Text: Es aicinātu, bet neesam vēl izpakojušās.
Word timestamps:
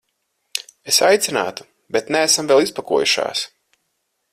Es 0.93 0.97
aicinātu, 1.09 1.67
bet 1.97 2.11
neesam 2.17 2.51
vēl 2.53 2.65
izpakojušās. 2.67 3.49